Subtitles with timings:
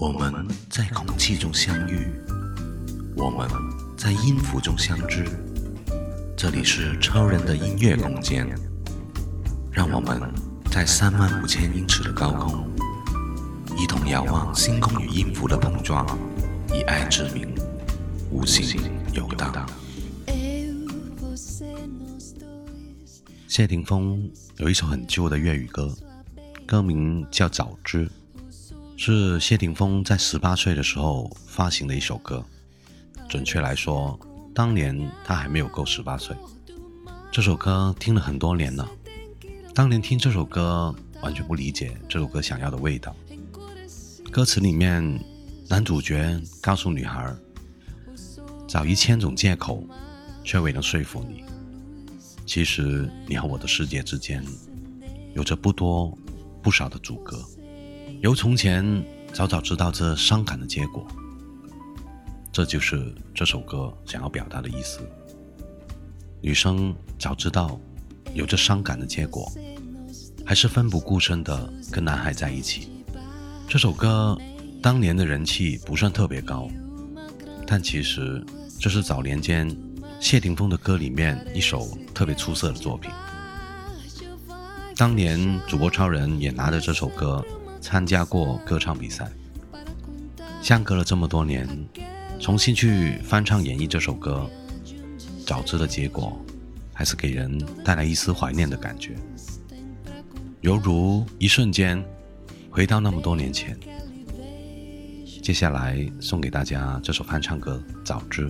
[0.00, 0.32] 我们
[0.70, 2.10] 在空气中相遇，
[3.14, 3.46] 我们
[3.98, 5.26] 在音符中相知。
[6.34, 8.48] 这里是超人的音乐空间，
[9.70, 10.18] 让我们
[10.70, 12.66] 在三万五千英尺的高空，
[13.76, 16.06] 一同遥望星空与音符的碰撞，
[16.72, 17.54] 以爱之名，
[18.30, 18.80] 无形
[19.12, 19.68] 游荡。
[23.46, 25.94] 谢霆锋有一首很旧的粤语歌，
[26.66, 28.06] 歌名叫《早知》。
[29.02, 32.44] 是谢霆锋在十八岁的时候发行的一首歌，
[33.30, 34.20] 准确来说，
[34.54, 36.36] 当年他还没有够十八岁。
[37.32, 38.86] 这首歌听了很多年了，
[39.74, 43.16] 当年听这首歌完全不理解这首歌想要的味道。
[44.30, 45.18] 歌词里面，
[45.66, 47.34] 男主角告诉女孩，
[48.68, 49.82] 找一千种借口，
[50.44, 51.42] 却未能说服你。
[52.44, 54.44] 其实你和我的世界之间，
[55.34, 56.14] 有着不多
[56.60, 57.42] 不少的阻隔。
[58.20, 58.84] 由从前
[59.32, 61.06] 早早知道这伤感的结果，
[62.52, 65.00] 这就是这首歌想要表达的意思。
[66.42, 67.80] 女生早知道
[68.34, 69.50] 有着伤感的结果，
[70.44, 72.90] 还是奋不顾身的跟男孩在一起。
[73.66, 74.36] 这首歌
[74.82, 76.68] 当年的人气不算特别高，
[77.66, 78.44] 但其实
[78.78, 79.74] 这是早年间
[80.20, 83.10] 谢霆锋的歌里面一首特别出色的作品。
[84.96, 87.42] 当年主播超人也拿着这首歌。
[87.80, 89.28] 参加过歌唱比赛，
[90.62, 91.66] 相隔了这么多年，
[92.38, 94.48] 重新去翻唱演绎这首歌，
[95.46, 96.38] 早知的结果，
[96.92, 99.16] 还是给人带来一丝怀念的感觉，
[100.60, 102.04] 犹如一瞬间
[102.70, 103.76] 回到那么多年前。
[105.42, 108.48] 接下来送给大家这首翻唱歌《早知》，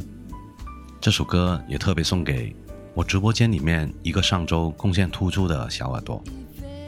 [1.01, 2.55] 这首歌也特别送给
[2.95, 6.23] 我直播间里面一个上周贡献突出的小耳朵，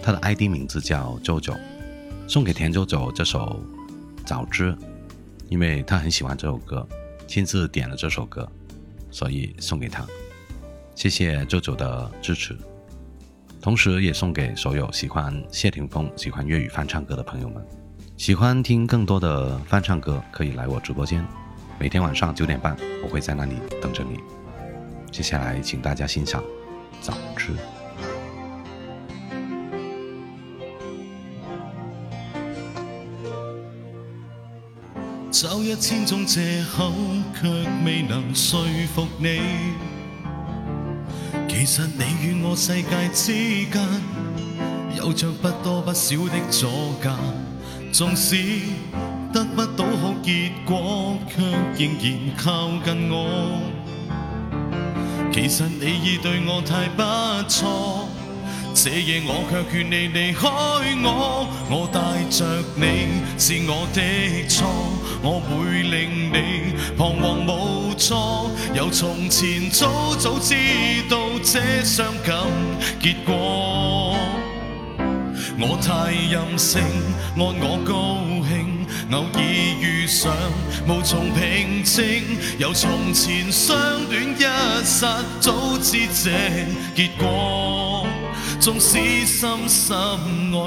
[0.02, 1.54] 他的 ID 名字叫周周。
[2.32, 3.62] 送给田周周这首
[4.24, 4.72] 《早知》，
[5.50, 6.88] 因为他很喜欢这首歌，
[7.26, 8.50] 亲自点了这首歌，
[9.10, 10.02] 所以送给他。
[10.94, 12.56] 谢谢周周的支持，
[13.60, 17.62] 同时也送给所有喜欢谢霆锋、喜欢粤语翻唱歌的朋友们。
[18.16, 21.22] 喜欢听更多的翻唱歌，可以来我直播间，
[21.78, 22.74] 每天晚上九点半，
[23.04, 24.18] 我会在那里等着你。
[25.10, 26.42] 接下来，请大家欣赏
[27.02, 27.52] 《早知》。
[35.42, 36.92] 找一千种借口，
[37.34, 37.48] 却
[37.84, 38.62] 未能说
[38.94, 39.40] 服你。
[41.48, 43.32] 其实你与我世界之
[43.68, 43.82] 间，
[44.96, 46.68] 有着不多不少的阻
[47.02, 47.10] 隔。
[47.90, 48.36] 纵使
[49.32, 51.42] 得不到好结果，却
[51.76, 53.58] 仍然靠近我。
[55.32, 57.02] 其实你已对我太不
[57.48, 58.08] 错。
[58.74, 60.48] 这夜我却劝你离开
[61.04, 62.00] 我，我带
[62.30, 62.44] 着
[62.74, 64.00] 你是我的
[64.48, 64.66] 错，
[65.22, 68.14] 我会令你彷徨无助。
[68.74, 70.54] 由从前早早知
[71.10, 72.34] 道这伤感
[72.98, 74.16] 结果，
[75.60, 76.80] 我太任性，
[77.36, 78.18] 按我高
[78.48, 79.40] 兴，偶尔
[79.80, 80.32] 遇上
[80.88, 82.22] 无从平静。
[82.58, 83.76] 由从前相
[84.08, 84.42] 恋一
[84.84, 86.30] 刹，早知这
[86.96, 87.91] 结果。
[88.62, 90.62] 纵使深深爱过，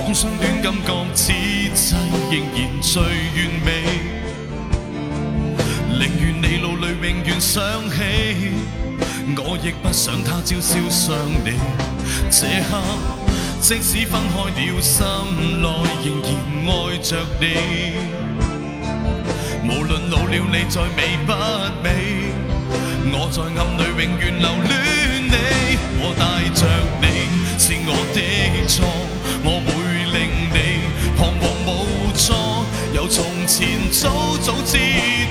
[0.00, 1.94] 当相恋感觉此际
[2.28, 3.08] 仍然最完
[3.64, 3.68] 美，
[5.96, 7.94] 宁愿你脑里永远想起，
[9.36, 11.14] 我亦不想他朝宵想
[11.44, 11.52] 你，
[12.32, 13.19] 这刻。
[13.60, 15.04] 即使分开了，心
[15.60, 15.68] 内
[16.02, 16.28] 仍然
[16.66, 17.44] 爱着你。
[19.68, 21.32] 无论老了你再美不
[21.82, 21.86] 美，
[23.12, 24.72] 我在暗里永远留恋
[25.28, 25.36] 你。
[26.02, 26.22] 我带
[26.54, 26.58] 着
[27.02, 27.04] 你
[27.58, 28.18] 是我的
[28.66, 28.74] 错，
[29.44, 29.68] 我会
[30.16, 30.18] 令
[30.50, 30.56] 你
[31.16, 31.68] 彷徨无
[32.16, 32.32] 助。
[32.94, 33.58] 由从前
[33.92, 34.78] 早早知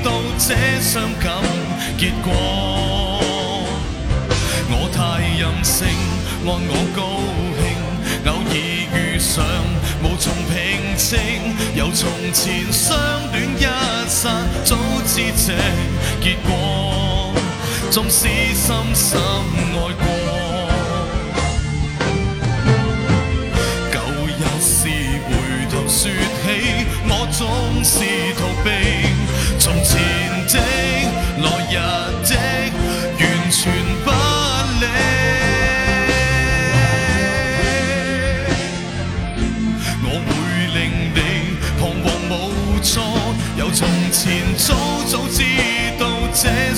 [0.04, 0.08] 道
[0.38, 1.42] 这伤感
[1.98, 2.32] 结果，
[4.70, 4.98] 我太
[5.40, 5.88] 任性，
[6.46, 7.00] 按我高。
[8.26, 9.46] 偶尔遇上，
[10.04, 11.18] 无从平静。
[11.76, 12.98] 由从前相
[13.32, 13.64] 恋一
[14.10, 14.30] 刹，
[14.64, 14.76] 早
[15.06, 15.54] 知这
[16.22, 17.34] 结果。
[17.92, 20.06] 纵使深深爱过，
[23.92, 24.78] 旧日事
[25.26, 25.30] 回
[25.72, 26.12] 头说
[26.44, 26.48] 起，
[27.08, 27.40] 我总
[27.84, 27.96] 是
[28.36, 28.68] 逃避。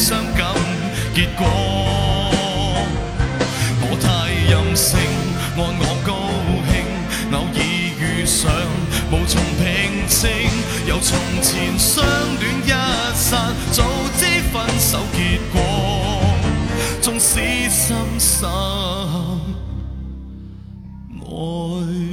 [0.01, 0.55] 伤感
[1.13, 1.45] 结果
[3.83, 4.97] 我太任性
[5.55, 6.11] 按我高
[6.65, 6.73] 兴
[7.31, 7.61] 偶尔
[7.99, 8.49] 遇上
[9.11, 10.27] 无从平静
[10.87, 12.03] 由从前相
[12.39, 12.69] 恋一
[13.15, 13.83] 刹早
[14.17, 15.61] 知分手结果
[16.99, 17.39] 纵使
[17.69, 18.49] 深深
[21.29, 22.10] 爱